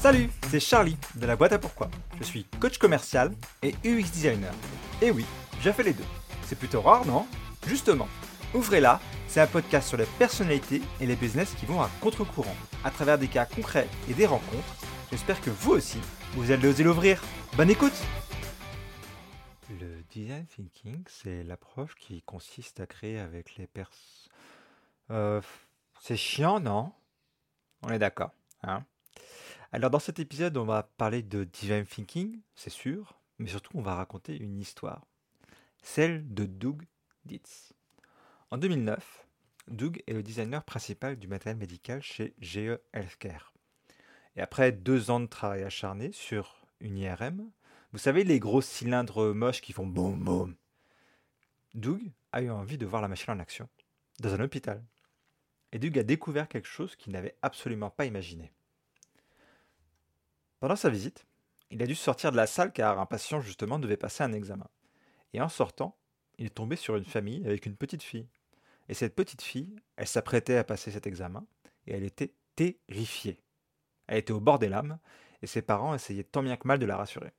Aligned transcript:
Salut, 0.00 0.30
c'est 0.48 0.60
Charlie 0.60 0.96
de 1.16 1.26
la 1.26 1.36
boîte 1.36 1.52
à 1.52 1.58
pourquoi. 1.58 1.90
Je 2.18 2.24
suis 2.24 2.44
coach 2.58 2.78
commercial 2.78 3.32
et 3.62 3.74
UX 3.84 4.10
designer. 4.10 4.54
Et 5.02 5.10
oui, 5.10 5.26
j'ai 5.60 5.74
fait 5.74 5.82
les 5.82 5.92
deux. 5.92 6.06
C'est 6.44 6.58
plutôt 6.58 6.80
rare, 6.80 7.04
non? 7.04 7.26
Justement, 7.66 8.08
Ouvrez-la, 8.54 8.98
c'est 9.28 9.42
un 9.42 9.46
podcast 9.46 9.88
sur 9.88 9.98
les 9.98 10.06
personnalités 10.18 10.80
et 11.00 11.06
les 11.06 11.16
business 11.16 11.54
qui 11.54 11.66
vont 11.66 11.82
à 11.82 11.90
contre-courant, 12.00 12.56
à 12.82 12.90
travers 12.90 13.18
des 13.18 13.28
cas 13.28 13.44
concrets 13.44 13.86
et 14.08 14.14
des 14.14 14.24
rencontres. 14.24 14.74
J'espère 15.10 15.38
que 15.42 15.50
vous 15.50 15.72
aussi, 15.72 15.98
vous 16.32 16.50
allez 16.50 16.66
oser 16.66 16.82
l'ouvrir. 16.82 17.22
Bonne 17.58 17.70
écoute 17.70 17.92
Le 19.68 20.02
design 20.10 20.46
thinking, 20.46 21.04
c'est 21.08 21.44
l'approche 21.44 21.94
qui 21.94 22.22
consiste 22.22 22.80
à 22.80 22.86
créer 22.86 23.18
avec 23.18 23.56
les 23.56 23.66
pers... 23.66 23.90
Euh, 25.10 25.42
c'est 26.00 26.16
chiant, 26.16 26.58
non? 26.58 26.90
On 27.82 27.90
est 27.90 27.98
d'accord, 27.98 28.30
hein? 28.62 28.82
Alors 29.72 29.90
dans 29.90 30.00
cet 30.00 30.18
épisode, 30.18 30.56
on 30.56 30.64
va 30.64 30.82
parler 30.82 31.22
de 31.22 31.44
design 31.44 31.86
thinking, 31.86 32.40
c'est 32.56 32.70
sûr, 32.70 33.20
mais 33.38 33.46
surtout 33.46 33.70
on 33.74 33.82
va 33.82 33.94
raconter 33.94 34.36
une 34.36 34.58
histoire. 34.58 35.06
Celle 35.80 36.34
de 36.34 36.44
Doug 36.44 36.82
Dietz. 37.24 37.72
En 38.50 38.58
2009, 38.58 39.28
Doug 39.68 40.02
est 40.08 40.12
le 40.12 40.24
designer 40.24 40.64
principal 40.64 41.16
du 41.16 41.28
matériel 41.28 41.56
médical 41.56 42.02
chez 42.02 42.34
GE 42.40 42.80
Healthcare. 42.92 43.54
Et 44.34 44.40
après 44.40 44.72
deux 44.72 45.12
ans 45.12 45.20
de 45.20 45.26
travail 45.26 45.62
acharné 45.62 46.10
sur 46.10 46.66
une 46.80 46.98
IRM, 46.98 47.48
vous 47.92 47.98
savez 47.98 48.24
les 48.24 48.40
gros 48.40 48.62
cylindres 48.62 49.32
moches 49.32 49.60
qui 49.60 49.72
font 49.72 49.86
boum 49.86 50.18
boum, 50.18 50.56
Doug 51.74 52.10
a 52.32 52.42
eu 52.42 52.50
envie 52.50 52.78
de 52.78 52.86
voir 52.86 53.02
la 53.02 53.08
machine 53.08 53.32
en 53.34 53.38
action, 53.38 53.68
dans 54.18 54.34
un 54.34 54.40
hôpital. 54.40 54.82
Et 55.70 55.78
Doug 55.78 55.96
a 55.96 56.02
découvert 56.02 56.48
quelque 56.48 56.66
chose 56.66 56.96
qu'il 56.96 57.12
n'avait 57.12 57.36
absolument 57.42 57.90
pas 57.90 58.06
imaginé. 58.06 58.50
Pendant 60.60 60.76
sa 60.76 60.90
visite, 60.90 61.26
il 61.70 61.82
a 61.82 61.86
dû 61.86 61.94
sortir 61.94 62.32
de 62.32 62.36
la 62.36 62.46
salle 62.46 62.72
car 62.72 62.98
un 63.00 63.06
patient 63.06 63.40
justement 63.40 63.78
devait 63.78 63.96
passer 63.96 64.22
un 64.22 64.32
examen. 64.32 64.68
Et 65.32 65.40
en 65.40 65.48
sortant, 65.48 65.96
il 66.38 66.46
est 66.46 66.54
tombé 66.54 66.76
sur 66.76 66.96
une 66.96 67.04
famille 67.04 67.44
avec 67.46 67.66
une 67.66 67.76
petite 67.76 68.02
fille. 68.02 68.28
Et 68.88 68.94
cette 68.94 69.14
petite 69.14 69.42
fille, 69.42 69.76
elle 69.96 70.06
s'apprêtait 70.06 70.56
à 70.56 70.64
passer 70.64 70.90
cet 70.90 71.06
examen, 71.06 71.46
et 71.86 71.92
elle 71.92 72.02
était 72.02 72.34
terrifiée. 72.56 73.40
Elle 74.06 74.18
était 74.18 74.32
au 74.32 74.40
bord 74.40 74.58
des 74.58 74.68
lames, 74.68 74.98
et 75.42 75.46
ses 75.46 75.62
parents 75.62 75.94
essayaient 75.94 76.24
tant 76.24 76.42
bien 76.42 76.56
que 76.56 76.66
mal 76.66 76.78
de 76.78 76.86
la 76.86 76.96
rassurer. 76.96 77.32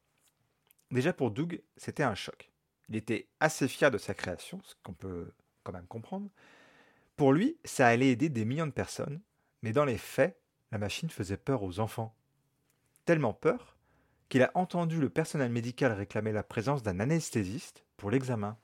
Déjà 0.92 1.14
pour 1.14 1.32
Doug, 1.32 1.62
c'était 1.78 2.04
un 2.04 2.16
choc. 2.16 2.52
Il 2.90 2.96
était 2.96 3.28
assez 3.40 3.68
fier 3.68 3.92
de 3.92 3.98
sa 3.98 4.14
création, 4.14 4.62
ce 4.64 4.76
qu'on 4.84 4.94
peut 4.94 5.32
quand 5.64 5.74
même 5.74 5.88
comprendre. 5.88 6.30
Pour 7.18 7.34
lui, 7.34 7.58
ça 7.66 7.88
allait 7.88 8.10
aider 8.10 8.30
des 8.30 8.46
millions 8.46 8.68
de 8.68 8.72
personnes, 8.72 9.22
mais 9.62 9.74
dans 9.74 9.86
les 9.86 9.98
faits, 9.98 10.40
la 10.72 10.78
machine 10.78 11.10
faisait 11.10 11.38
peur 11.38 11.64
aux 11.64 11.80
enfants. 11.80 12.16
Tellement 13.06 13.34
peur 13.34 13.78
qu'il 14.30 14.44
a 14.44 14.52
entendu 14.56 15.00
le 15.00 15.10
personnel 15.10 15.52
médical 15.52 15.92
réclamer 15.92 16.32
la 16.32 16.44
présence 16.44 16.84
d'un 16.84 17.00
anesthésiste 17.00 17.84
pour 17.98 18.12
l'examen 18.12 18.58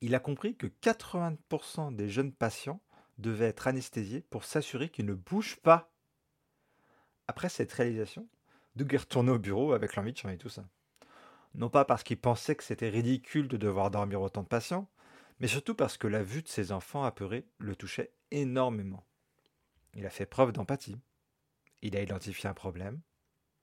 il 0.00 0.14
a 0.14 0.20
compris 0.20 0.56
que 0.56 0.66
80% 0.66 1.94
des 1.94 2.08
jeunes 2.08 2.32
patients 2.32 2.80
devaient 3.18 3.48
être 3.48 3.66
anesthésiés 3.66 4.20
pour 4.30 4.44
s'assurer 4.44 4.88
qu'ils 4.90 5.06
ne 5.06 5.14
bougent 5.14 5.56
pas. 5.56 5.90
Après 7.26 7.48
cette 7.48 7.72
réalisation, 7.72 8.28
Doug 8.76 8.94
est 8.94 9.16
au 9.16 9.38
bureau 9.38 9.72
avec 9.72 9.96
l'envie 9.96 10.12
de 10.12 10.18
changer 10.18 10.38
tout 10.38 10.48
ça. 10.48 10.68
Non 11.54 11.68
pas 11.68 11.84
parce 11.84 12.04
qu'il 12.04 12.20
pensait 12.20 12.54
que 12.54 12.62
c'était 12.62 12.88
ridicule 12.88 13.48
de 13.48 13.56
devoir 13.56 13.90
dormir 13.90 14.20
autant 14.20 14.42
de 14.42 14.48
patients, 14.48 14.88
mais 15.40 15.48
surtout 15.48 15.74
parce 15.74 15.96
que 15.96 16.06
la 16.06 16.22
vue 16.22 16.42
de 16.42 16.48
ses 16.48 16.70
enfants 16.70 17.04
apeurés 17.04 17.46
le 17.58 17.74
touchait 17.74 18.12
énormément. 18.30 19.04
Il 19.94 20.06
a 20.06 20.10
fait 20.10 20.26
preuve 20.26 20.52
d'empathie. 20.52 20.96
Il 21.82 21.96
a 21.96 22.02
identifié 22.02 22.48
un 22.48 22.54
problème. 22.54 23.00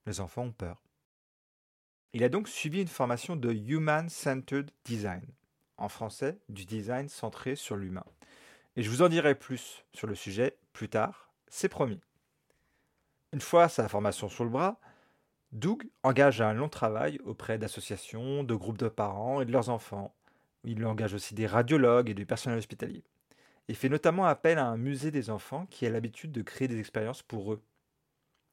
Les 0.06 0.20
enfants 0.20 0.44
ont 0.44 0.52
peur. 0.52 0.82
Il 2.14 2.24
a 2.24 2.30
donc 2.30 2.48
suivi 2.48 2.82
une 2.82 2.88
formation 2.88 3.36
de 3.36 3.52
Human 3.52 4.08
Centered 4.08 4.72
Design, 4.86 5.26
en 5.78 5.90
français 5.90 6.40
du 6.48 6.66
design 6.66 7.10
centré 7.10 7.56
sur 7.56 7.76
l'humain. 7.76 8.06
Et 8.78 8.84
je 8.84 8.90
vous 8.90 9.02
en 9.02 9.10
dirai 9.10 9.36
plus 9.36 9.84
sur 9.94 10.08
le 10.08 10.16
sujet 10.16 10.58
plus 10.72 10.88
tard, 10.88 11.34
c'est 11.50 11.68
promis. 11.68 12.00
Une 13.34 13.42
fois 13.42 13.68
sa 13.68 13.90
formation 13.90 14.30
sur 14.30 14.46
le 14.46 14.50
bras, 14.50 14.80
Doug 15.52 15.90
engage 16.04 16.42
un 16.42 16.54
long 16.54 16.70
travail 16.70 17.20
auprès 17.26 17.58
d'associations, 17.58 18.44
de 18.44 18.56
groupes 18.56 18.78
de 18.78 18.88
parents 18.88 19.42
et 19.42 19.46
de 19.46 19.52
leurs 19.52 19.70
enfants. 19.70 20.14
Il 20.64 20.86
engage 20.86 21.14
aussi 21.14 21.36
des 21.36 21.48
radiologues 21.48 22.10
et 22.10 22.14
du 22.14 22.26
personnel 22.26 22.58
hospitalier. 22.58 23.04
Il 23.68 23.76
fait 23.76 23.90
notamment 23.90 24.26
appel 24.26 24.58
à 24.58 24.68
un 24.68 24.78
musée 24.78 25.12
des 25.12 25.30
enfants 25.30 25.66
qui 25.68 25.86
a 25.86 25.90
l'habitude 25.90 26.32
de 26.32 26.42
créer 26.42 26.68
des 26.68 26.80
expériences 26.80 27.24
pour 27.24 27.54
eux. 27.54 27.62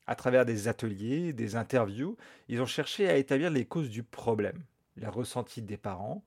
À 0.07 0.17
travers 0.17 0.45
des 0.45 0.69
ateliers, 0.69 1.33
des 1.33 1.57
interviews, 1.57 2.17
ils 2.49 2.61
ont 2.61 2.67
cherché 2.67 3.09
à 3.09 3.17
établir 3.17 3.51
les 3.51 3.65
causes 3.65 3.91
du 3.91 4.03
problème, 4.03 4.65
les 4.97 5.07
ressentis 5.07 5.63
des 5.63 5.77
parents, 5.77 6.25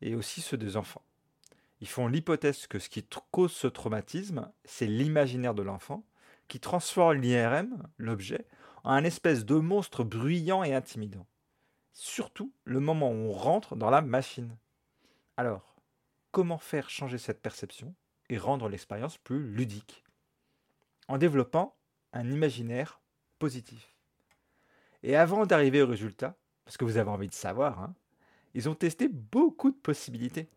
et 0.00 0.14
aussi 0.14 0.40
ceux 0.40 0.56
des 0.56 0.76
enfants. 0.76 1.02
Ils 1.80 1.88
font 1.88 2.06
l'hypothèse 2.06 2.66
que 2.66 2.78
ce 2.78 2.88
qui 2.88 3.04
cause 3.30 3.52
ce 3.52 3.66
traumatisme, 3.66 4.50
c'est 4.64 4.86
l'imaginaire 4.86 5.54
de 5.54 5.62
l'enfant, 5.62 6.04
qui 6.48 6.60
transforme 6.60 7.20
l'IRM, 7.20 7.88
l'objet, 7.98 8.46
en 8.84 8.92
un 8.92 9.04
espèce 9.04 9.44
de 9.44 9.56
monstre 9.56 10.04
bruyant 10.04 10.62
et 10.62 10.74
intimidant. 10.74 11.26
Surtout 11.92 12.52
le 12.64 12.78
moment 12.78 13.10
où 13.10 13.14
on 13.14 13.32
rentre 13.32 13.74
dans 13.74 13.90
la 13.90 14.00
machine. 14.00 14.56
Alors, 15.36 15.76
comment 16.30 16.58
faire 16.58 16.88
changer 16.88 17.18
cette 17.18 17.42
perception 17.42 17.94
et 18.28 18.38
rendre 18.38 18.68
l'expérience 18.68 19.18
plus 19.18 19.50
ludique? 19.50 20.04
En 21.08 21.18
développant 21.18 21.76
un 22.12 22.30
imaginaire 22.30 23.00
positif. 23.38 23.94
Et 25.02 25.16
avant 25.16 25.46
d'arriver 25.46 25.82
au 25.82 25.86
résultat, 25.86 26.36
parce 26.64 26.76
que 26.76 26.84
vous 26.84 26.96
avez 26.96 27.10
envie 27.10 27.28
de 27.28 27.34
savoir, 27.34 27.80
hein, 27.80 27.94
ils 28.54 28.68
ont 28.68 28.74
testé 28.74 29.08
beaucoup 29.08 29.70
de 29.70 29.76
possibilités. 29.76 30.48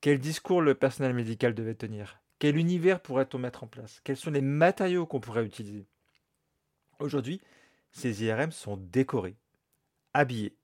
Quel 0.00 0.18
discours 0.18 0.62
le 0.62 0.74
personnel 0.74 1.14
médical 1.14 1.54
devait 1.54 1.74
tenir? 1.74 2.20
Quel 2.38 2.56
univers 2.56 3.00
pourrait-on 3.00 3.38
mettre 3.38 3.64
en 3.64 3.66
place? 3.66 4.00
Quels 4.04 4.16
sont 4.16 4.30
les 4.30 4.40
matériaux 4.40 5.06
qu'on 5.06 5.20
pourrait 5.20 5.44
utiliser? 5.44 5.86
Aujourd'hui, 6.98 7.40
ces 7.92 8.24
IRM 8.24 8.52
sont 8.52 8.76
décorés, 8.76 9.36
habillés. 10.14 10.56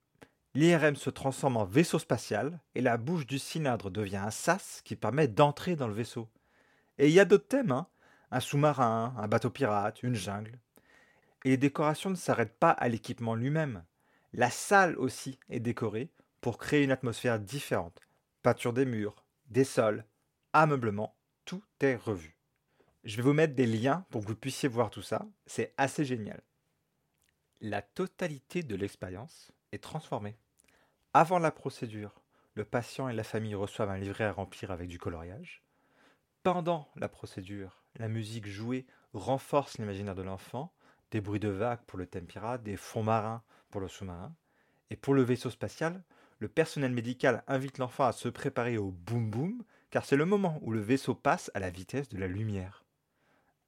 L'IRM 0.55 0.95
se 0.95 1.09
transforme 1.09 1.57
en 1.57 1.65
vaisseau 1.65 1.99
spatial 1.99 2.59
et 2.75 2.81
la 2.81 2.97
bouche 2.97 3.27
du 3.27 3.37
cylindre 3.37 3.91
devient 3.91 4.17
un 4.17 4.31
sas 4.31 4.81
qui 4.83 4.95
permet 4.95 5.27
d'entrer 5.27 5.75
dans 5.75 5.87
le 5.87 5.93
vaisseau. 5.93 6.27
Et 6.97 7.07
il 7.07 7.13
y 7.13 7.19
a 7.19 7.25
d'autres 7.25 7.47
thèmes, 7.47 7.71
hein 7.71 7.87
un 8.31 8.39
sous-marin, 8.39 9.13
un 9.17 9.27
bateau 9.27 9.49
pirate, 9.49 10.03
une 10.03 10.15
jungle. 10.15 10.59
Et 11.45 11.49
les 11.49 11.57
décorations 11.57 12.09
ne 12.09 12.15
s'arrêtent 12.15 12.57
pas 12.57 12.71
à 12.71 12.89
l'équipement 12.89 13.35
lui-même. 13.35 13.83
La 14.33 14.49
salle 14.49 14.97
aussi 14.97 15.39
est 15.49 15.59
décorée 15.59 16.11
pour 16.41 16.57
créer 16.57 16.83
une 16.83 16.91
atmosphère 16.91 17.39
différente. 17.39 17.99
Peinture 18.41 18.73
des 18.73 18.85
murs, 18.85 19.23
des 19.47 19.63
sols, 19.63 20.05
ameublement, 20.53 21.15
tout 21.45 21.63
est 21.81 21.95
revu. 21.95 22.37
Je 23.03 23.17
vais 23.17 23.23
vous 23.23 23.33
mettre 23.33 23.55
des 23.55 23.65
liens 23.65 24.05
pour 24.09 24.21
que 24.21 24.27
vous 24.27 24.35
puissiez 24.35 24.69
voir 24.69 24.89
tout 24.89 25.01
ça, 25.01 25.25
c'est 25.45 25.73
assez 25.77 26.05
génial. 26.05 26.41
La 27.61 27.81
totalité 27.81 28.63
de 28.63 28.75
l'expérience 28.75 29.51
est 29.71 29.83
transformée. 29.83 30.37
Avant 31.13 31.39
la 31.39 31.51
procédure, 31.51 32.21
le 32.53 32.65
patient 32.65 33.09
et 33.09 33.13
la 33.13 33.23
famille 33.23 33.55
reçoivent 33.55 33.89
un 33.89 33.97
livret 33.97 34.25
à 34.25 34.31
remplir 34.31 34.71
avec 34.71 34.87
du 34.87 34.99
coloriage. 34.99 35.63
Pendant 36.43 36.89
la 36.95 37.09
procédure, 37.09 37.83
la 37.95 38.07
musique 38.07 38.47
jouée 38.47 38.85
renforce 39.13 39.77
l'imaginaire 39.77 40.15
de 40.15 40.21
l'enfant, 40.21 40.73
des 41.11 41.21
bruits 41.21 41.39
de 41.39 41.49
vagues 41.49 41.83
pour 41.87 41.97
le 41.97 42.05
thème 42.05 42.25
pirate, 42.25 42.63
des 42.63 42.77
fonds 42.77 43.03
marins 43.03 43.43
pour 43.69 43.81
le 43.81 43.87
sous-marin. 43.87 44.33
Et 44.89 44.95
pour 44.95 45.13
le 45.13 45.21
vaisseau 45.21 45.49
spatial, 45.49 46.03
le 46.39 46.47
personnel 46.47 46.91
médical 46.91 47.43
invite 47.47 47.77
l'enfant 47.77 48.05
à 48.05 48.11
se 48.11 48.29
préparer 48.29 48.77
au 48.77 48.91
boum 48.91 49.29
boum, 49.29 49.63
car 49.89 50.05
c'est 50.05 50.15
le 50.15 50.25
moment 50.25 50.59
où 50.61 50.71
le 50.71 50.79
vaisseau 50.79 51.15
passe 51.15 51.51
à 51.53 51.59
la 51.59 51.69
vitesse 51.69 52.09
de 52.09 52.17
la 52.17 52.27
lumière. 52.27 52.85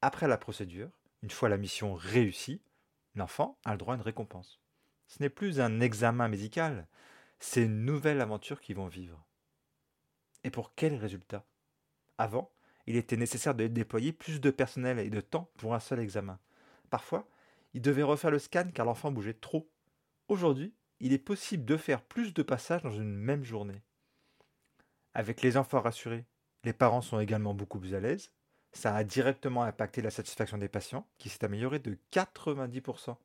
Après 0.02 0.28
la 0.28 0.38
procédure, 0.38 0.90
une 1.22 1.30
fois 1.30 1.50
la 1.50 1.58
mission 1.58 1.94
réussie, 1.94 2.62
l'enfant 3.16 3.60
a 3.66 3.72
le 3.72 3.78
droit 3.78 3.94
à 3.94 3.98
une 3.98 4.04
récompense. 4.04 4.60
Ce 5.08 5.22
n'est 5.22 5.30
plus 5.30 5.60
un 5.60 5.82
examen 5.82 6.28
médical, 6.28 6.88
c'est 7.40 7.64
une 7.64 7.86
nouvelle 7.86 8.22
aventure 8.22 8.62
qu'ils 8.62 8.78
vont 8.78 8.88
vivre. 8.88 9.26
Et 10.44 10.50
pour 10.50 10.74
quel 10.76 10.96
résultat? 10.96 11.46
Avant, 12.18 12.52
il 12.88 12.96
était 12.96 13.18
nécessaire 13.18 13.54
de 13.54 13.68
déployer 13.68 14.14
plus 14.14 14.40
de 14.40 14.50
personnel 14.50 15.00
et 15.00 15.10
de 15.10 15.22
temps 15.22 15.52
pour 15.58 15.76
un 15.76 15.80
seul 15.80 16.00
examen. 16.00 16.40
Parfois, 16.92 17.28
il 17.74 17.82
devait 17.82 18.04
refaire 18.04 18.30
le 18.30 18.38
scan 18.38 18.70
car 18.72 18.86
l'enfant 18.86 19.12
bougeait 19.12 19.34
trop. 19.34 19.68
Aujourd'hui, 20.28 20.76
il 21.00 21.14
est 21.14 21.18
possible 21.18 21.66
de 21.66 21.78
faire 21.78 22.04
plus 22.04 22.36
de 22.36 22.44
passages 22.44 22.84
dans 22.84 22.92
une 22.92 23.16
même 23.16 23.44
journée. 23.44 23.82
Avec 25.16 25.42
les 25.42 25.58
enfants 25.58 25.82
rassurés, 25.82 26.26
les 26.64 26.74
parents 26.74 27.02
sont 27.02 27.20
également 27.20 27.56
beaucoup 27.56 27.80
plus 27.80 27.96
à 27.96 28.00
l'aise. 28.00 28.32
Ça 28.74 28.96
a 28.96 29.04
directement 29.04 29.64
impacté 29.64 30.02
la 30.02 30.12
satisfaction 30.12 30.58
des 30.58 30.70
patients, 30.70 31.08
qui 31.18 31.30
s'est 31.30 31.44
améliorée 31.44 31.80
de 31.80 31.98
90%. 32.12 33.18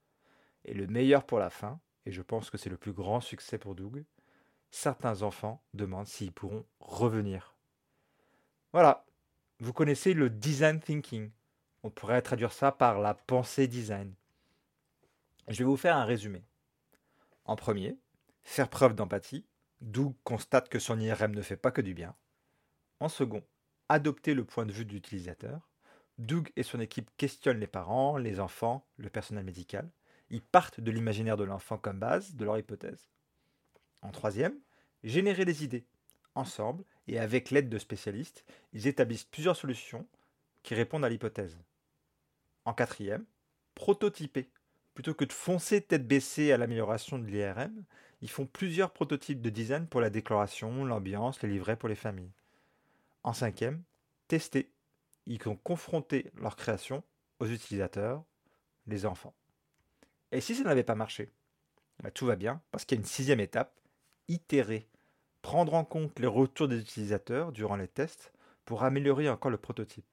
Et 0.64 0.74
le 0.74 0.86
meilleur 0.86 1.24
pour 1.24 1.38
la 1.38 1.50
fin, 1.50 1.78
et 2.06 2.12
je 2.12 2.22
pense 2.22 2.50
que 2.50 2.58
c'est 2.58 2.70
le 2.70 2.76
plus 2.76 2.92
grand 2.92 3.20
succès 3.20 3.58
pour 3.58 3.74
Doug, 3.74 4.04
certains 4.70 5.22
enfants 5.22 5.62
demandent 5.74 6.08
s'ils 6.08 6.32
pourront 6.32 6.64
revenir. 6.80 7.54
Voilà, 8.72 9.04
vous 9.60 9.72
connaissez 9.72 10.14
le 10.14 10.30
design 10.30 10.80
thinking. 10.80 11.30
On 11.86 11.90
pourrait 11.90 12.20
traduire 12.20 12.52
ça 12.52 12.72
par 12.72 12.98
la 12.98 13.14
pensée 13.14 13.68
design. 13.68 14.12
Je 15.46 15.58
vais 15.58 15.64
vous 15.64 15.76
faire 15.76 15.96
un 15.96 16.04
résumé. 16.04 16.42
En 17.44 17.54
premier, 17.54 17.96
faire 18.42 18.68
preuve 18.68 18.96
d'empathie. 18.96 19.46
Doug 19.80 20.16
constate 20.24 20.68
que 20.68 20.80
son 20.80 20.98
IRM 20.98 21.32
ne 21.32 21.42
fait 21.42 21.56
pas 21.56 21.70
que 21.70 21.80
du 21.80 21.94
bien. 21.94 22.16
En 22.98 23.08
second, 23.08 23.44
adopter 23.88 24.34
le 24.34 24.44
point 24.44 24.66
de 24.66 24.72
vue 24.72 24.84
de 24.84 24.94
l'utilisateur. 24.94 25.70
Doug 26.18 26.50
et 26.56 26.64
son 26.64 26.80
équipe 26.80 27.08
questionnent 27.18 27.60
les 27.60 27.68
parents, 27.68 28.16
les 28.18 28.40
enfants, 28.40 28.84
le 28.96 29.08
personnel 29.08 29.44
médical. 29.44 29.88
Ils 30.30 30.42
partent 30.42 30.80
de 30.80 30.90
l'imaginaire 30.90 31.36
de 31.36 31.44
l'enfant 31.44 31.78
comme 31.78 32.00
base 32.00 32.34
de 32.34 32.44
leur 32.44 32.58
hypothèse. 32.58 33.08
En 34.02 34.10
troisième, 34.10 34.58
générer 35.04 35.44
des 35.44 35.62
idées. 35.62 35.86
Ensemble, 36.34 36.82
et 37.06 37.20
avec 37.20 37.52
l'aide 37.52 37.68
de 37.68 37.78
spécialistes, 37.78 38.44
ils 38.72 38.88
établissent 38.88 39.22
plusieurs 39.22 39.54
solutions 39.54 40.04
qui 40.64 40.74
répondent 40.74 41.04
à 41.04 41.08
l'hypothèse. 41.08 41.56
En 42.66 42.74
quatrième, 42.74 43.24
prototyper. 43.74 44.50
Plutôt 44.94 45.14
que 45.14 45.24
de 45.24 45.32
foncer 45.32 45.80
tête 45.80 46.06
baissée 46.06 46.52
à 46.52 46.56
l'amélioration 46.56 47.18
de 47.18 47.26
l'IRM, 47.26 47.84
ils 48.22 48.30
font 48.30 48.44
plusieurs 48.46 48.92
prototypes 48.92 49.40
de 49.40 49.50
design 49.50 49.86
pour 49.86 50.00
la 50.00 50.10
décoration, 50.10 50.84
l'ambiance, 50.84 51.40
les 51.42 51.48
livrets 51.48 51.76
pour 51.76 51.88
les 51.88 51.94
familles. 51.94 52.32
En 53.22 53.32
cinquième, 53.32 53.82
tester. 54.26 54.70
Ils 55.26 55.48
ont 55.48 55.56
confronté 55.56 56.30
leur 56.34 56.56
création 56.56 57.04
aux 57.38 57.46
utilisateurs, 57.46 58.24
les 58.88 59.06
enfants. 59.06 59.34
Et 60.32 60.40
si 60.40 60.56
ça 60.56 60.64
n'avait 60.64 60.82
pas 60.82 60.94
marché? 60.96 61.30
Bah, 62.02 62.10
Tout 62.10 62.26
va 62.26 62.36
bien, 62.36 62.60
parce 62.72 62.84
qu'il 62.84 62.96
y 62.96 62.98
a 62.98 63.02
une 63.02 63.06
sixième 63.06 63.40
étape, 63.40 63.78
itérer. 64.26 64.88
Prendre 65.40 65.74
en 65.74 65.84
compte 65.84 66.18
les 66.18 66.26
retours 66.26 66.66
des 66.66 66.80
utilisateurs 66.80 67.52
durant 67.52 67.76
les 67.76 67.86
tests 67.86 68.32
pour 68.64 68.82
améliorer 68.82 69.28
encore 69.28 69.52
le 69.52 69.56
prototype. 69.56 70.06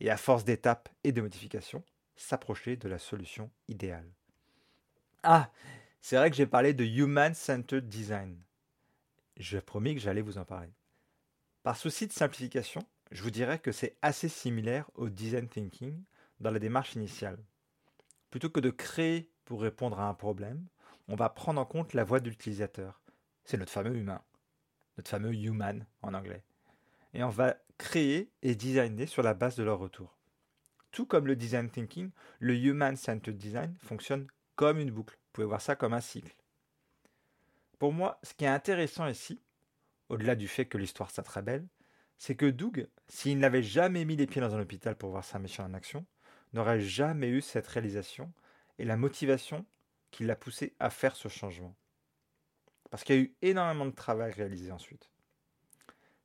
Et 0.00 0.10
à 0.10 0.16
force 0.16 0.44
d'étapes 0.44 0.88
et 1.04 1.12
de 1.12 1.20
modifications, 1.20 1.82
s'approcher 2.18 2.76
de 2.76 2.88
la 2.88 2.98
solution 2.98 3.50
idéale. 3.68 4.10
Ah, 5.22 5.50
c'est 6.00 6.16
vrai 6.16 6.30
que 6.30 6.36
j'ai 6.36 6.46
parlé 6.46 6.74
de 6.74 6.84
Human 6.84 7.34
Centered 7.34 7.88
Design. 7.88 8.38
Je 9.36 9.58
promis 9.58 9.94
que 9.94 10.00
j'allais 10.00 10.20
vous 10.20 10.38
en 10.38 10.44
parler. 10.44 10.72
Par 11.62 11.76
souci 11.76 12.06
de 12.06 12.12
simplification, 12.12 12.82
je 13.10 13.22
vous 13.22 13.30
dirais 13.30 13.58
que 13.58 13.72
c'est 13.72 13.96
assez 14.02 14.28
similaire 14.28 14.90
au 14.94 15.08
design 15.08 15.48
thinking 15.48 16.02
dans 16.40 16.50
la 16.50 16.58
démarche 16.58 16.94
initiale. 16.94 17.38
Plutôt 18.30 18.50
que 18.50 18.60
de 18.60 18.70
créer 18.70 19.30
pour 19.44 19.62
répondre 19.62 19.98
à 20.00 20.08
un 20.08 20.14
problème, 20.14 20.66
on 21.08 21.16
va 21.16 21.30
prendre 21.30 21.60
en 21.60 21.64
compte 21.64 21.94
la 21.94 22.04
voix 22.04 22.20
de 22.20 22.28
l'utilisateur. 22.28 23.00
C'est 23.44 23.56
notre 23.56 23.72
fameux 23.72 23.96
humain, 23.96 24.22
notre 24.98 25.10
fameux 25.10 25.34
human 25.34 25.86
en 26.02 26.14
anglais. 26.14 26.44
Et 27.14 27.22
on 27.22 27.30
va 27.30 27.56
créer 27.78 28.30
et 28.42 28.54
designer 28.54 29.06
sur 29.06 29.22
la 29.22 29.34
base 29.34 29.56
de 29.56 29.62
leur 29.62 29.78
retour. 29.78 30.17
Tout 30.90 31.06
comme 31.06 31.26
le 31.26 31.36
design 31.36 31.70
thinking, 31.70 32.10
le 32.40 32.56
human-centered 32.56 33.36
design 33.36 33.76
fonctionne 33.78 34.26
comme 34.56 34.78
une 34.78 34.90
boucle. 34.90 35.14
Vous 35.14 35.32
pouvez 35.32 35.46
voir 35.46 35.60
ça 35.60 35.76
comme 35.76 35.92
un 35.92 36.00
cycle. 36.00 36.34
Pour 37.78 37.92
moi, 37.92 38.18
ce 38.22 38.34
qui 38.34 38.44
est 38.44 38.48
intéressant 38.48 39.06
ici, 39.06 39.40
au-delà 40.08 40.34
du 40.34 40.48
fait 40.48 40.66
que 40.66 40.78
l'histoire 40.78 41.10
soit 41.10 41.22
très 41.22 41.42
belle, 41.42 41.68
c'est 42.16 42.34
que 42.34 42.46
Doug, 42.46 42.88
s'il 43.08 43.38
n'avait 43.38 43.62
jamais 43.62 44.04
mis 44.04 44.16
les 44.16 44.26
pieds 44.26 44.40
dans 44.40 44.54
un 44.54 44.60
hôpital 44.60 44.96
pour 44.96 45.10
voir 45.10 45.24
sa 45.24 45.38
mission 45.38 45.64
en 45.64 45.74
action, 45.74 46.04
n'aurait 46.52 46.80
jamais 46.80 47.28
eu 47.28 47.40
cette 47.40 47.68
réalisation 47.68 48.32
et 48.78 48.84
la 48.84 48.96
motivation 48.96 49.64
qui 50.10 50.24
l'a 50.24 50.36
poussé 50.36 50.74
à 50.80 50.90
faire 50.90 51.14
ce 51.14 51.28
changement. 51.28 51.76
Parce 52.90 53.04
qu'il 53.04 53.14
y 53.14 53.18
a 53.18 53.22
eu 53.22 53.34
énormément 53.42 53.86
de 53.86 53.90
travail 53.94 54.32
réalisé 54.32 54.72
ensuite. 54.72 55.10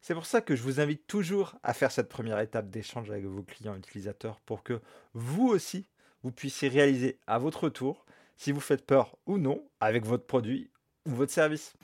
C'est 0.06 0.16
pour 0.16 0.26
ça 0.26 0.42
que 0.42 0.54
je 0.54 0.64
vous 0.64 0.82
invite 0.82 1.08
toujours 1.08 1.56
à 1.64 1.74
faire 1.74 1.90
cette 1.90 2.10
première 2.10 2.42
étape 2.42 2.70
d'échange 2.70 3.10
avec 3.10 3.24
vos 3.24 3.42
clients 3.42 3.78
utilisateurs 3.78 4.42
pour 4.42 4.62
que 4.62 4.82
vous 5.14 5.48
aussi, 5.48 5.88
vous 6.24 6.32
puissiez 6.32 6.68
réaliser 6.68 7.18
à 7.26 7.40
votre 7.40 7.70
tour 7.70 8.06
si 8.36 8.52
vous 8.52 8.60
faites 8.60 8.86
peur 8.86 9.16
ou 9.26 9.38
non 9.38 9.64
avec 9.80 10.06
votre 10.06 10.26
produit 10.26 10.70
ou 11.06 11.12
votre 11.12 11.32
service. 11.32 11.76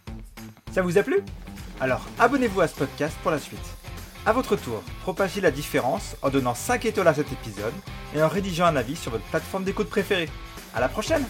Ça 0.74 0.81
vous 0.81 0.98
a 0.98 1.04
plu? 1.04 1.21
Alors 1.80 2.06
abonnez-vous 2.19 2.60
à 2.60 2.68
ce 2.68 2.75
podcast 2.75 3.18
pour 3.21 3.31
la 3.31 3.39
suite. 3.39 3.57
À 4.25 4.33
votre 4.33 4.57
tour, 4.57 4.83
propagez 5.00 5.39
la 5.39 5.50
différence 5.50 6.18
en 6.21 6.30
donnant 6.30 6.56
5 6.56 6.83
étoiles 6.83 7.07
à 7.07 7.13
cet 7.13 7.31
épisode 7.31 7.74
et 8.13 8.21
en 8.21 8.27
rédigeant 8.27 8.66
un 8.66 8.75
avis 8.75 8.98
sur 8.98 9.12
votre 9.12 9.30
plateforme 9.30 9.63
d'écoute 9.63 9.89
préférée. 9.89 10.27
À 10.75 10.81
la 10.81 10.89
prochaine 10.89 11.24